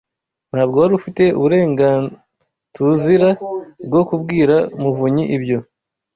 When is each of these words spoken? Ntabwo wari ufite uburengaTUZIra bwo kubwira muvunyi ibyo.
Ntabwo 0.51 0.75
wari 0.81 0.93
ufite 0.99 1.23
uburengaTUZIra 1.37 3.29
bwo 3.87 4.01
kubwira 4.09 4.55
muvunyi 4.81 5.23
ibyo. 5.35 5.57